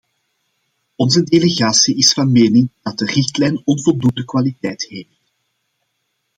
[0.97, 5.19] Onze delegatie is van mening dat de richtlijn onvoldoende kwaliteit heeft.